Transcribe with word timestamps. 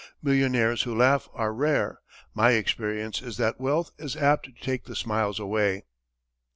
Millionaires 0.23 0.81
who 0.81 0.97
laugh 0.97 1.29
are 1.31 1.53
rare. 1.53 1.99
My 2.33 2.53
experience 2.53 3.21
is 3.21 3.37
that 3.37 3.61
wealth 3.61 3.91
is 3.99 4.15
apt 4.17 4.45
to 4.47 4.51
take 4.53 4.85
the 4.85 4.95
smiles 4.95 5.39
away." 5.39 5.83